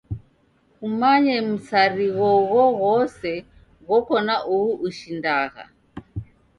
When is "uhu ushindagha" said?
4.55-5.63